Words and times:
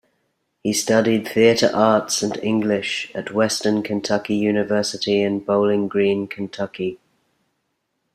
He 0.63 0.73
studied 0.73 1.27
Theatre 1.27 1.69
Arts 1.71 2.23
and 2.23 2.35
English 2.37 3.11
at 3.13 3.35
Western 3.35 3.83
Kentucky 3.83 4.33
University 4.33 5.21
in 5.21 5.41
Bowling 5.41 5.87
Green, 5.87 6.27
Kentucky. 6.27 6.99